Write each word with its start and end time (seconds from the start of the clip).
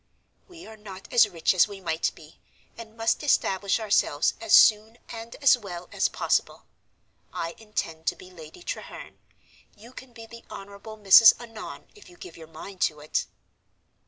"We 0.47 0.65
are 0.65 0.77
not 0.77 1.07
as 1.13 1.29
rich 1.29 1.53
as 1.53 1.67
we 1.67 1.79
might 1.79 2.09
be, 2.15 2.39
and 2.75 2.97
must 2.97 3.21
establish 3.21 3.79
ourselves 3.79 4.33
as 4.41 4.51
soon 4.51 4.97
and 5.09 5.35
as 5.43 5.55
well 5.59 5.89
as 5.91 6.09
possible. 6.09 6.65
I 7.31 7.51
intend 7.59 8.07
to 8.07 8.15
be 8.15 8.31
Lady 8.31 8.63
Treherne. 8.63 9.19
You 9.77 9.93
can 9.93 10.11
be 10.11 10.25
the 10.25 10.43
Honorable 10.49 10.97
Mrs. 10.97 11.39
Annon, 11.39 11.87
if 11.93 12.09
you 12.09 12.17
give 12.17 12.35
your 12.35 12.47
mind 12.47 12.81
to 12.81 12.99
it." 12.99 13.27